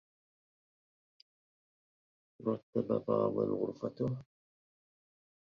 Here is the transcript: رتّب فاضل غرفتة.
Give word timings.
رتّب 2.47 3.01
فاضل 3.07 3.49
غرفتة. 3.53 4.23